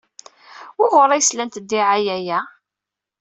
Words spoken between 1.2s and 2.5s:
slant ddiɛaya-a?